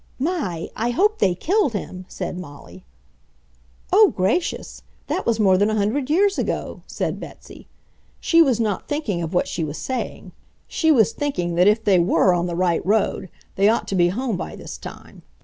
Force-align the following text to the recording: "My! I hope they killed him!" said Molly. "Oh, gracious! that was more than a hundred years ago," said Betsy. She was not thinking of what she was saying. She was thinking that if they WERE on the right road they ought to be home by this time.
"My! 0.17 0.71
I 0.75 0.89
hope 0.89 1.19
they 1.19 1.35
killed 1.35 1.73
him!" 1.73 2.05
said 2.07 2.35
Molly. 2.39 2.83
"Oh, 3.93 4.07
gracious! 4.17 4.81
that 5.05 5.27
was 5.27 5.39
more 5.39 5.59
than 5.59 5.69
a 5.69 5.75
hundred 5.75 6.09
years 6.09 6.39
ago," 6.39 6.81
said 6.87 7.19
Betsy. 7.19 7.67
She 8.19 8.41
was 8.41 8.59
not 8.59 8.87
thinking 8.87 9.21
of 9.21 9.35
what 9.35 9.47
she 9.47 9.63
was 9.63 9.77
saying. 9.77 10.31
She 10.67 10.91
was 10.91 11.13
thinking 11.13 11.53
that 11.53 11.67
if 11.67 11.83
they 11.83 11.99
WERE 11.99 12.33
on 12.33 12.47
the 12.47 12.55
right 12.55 12.83
road 12.83 13.29
they 13.55 13.69
ought 13.69 13.87
to 13.89 13.95
be 13.95 14.09
home 14.09 14.37
by 14.37 14.55
this 14.55 14.75
time. 14.79 15.21